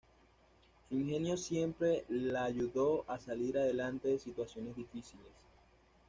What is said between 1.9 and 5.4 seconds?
la ayudó a salir adelante de situaciones difíciles.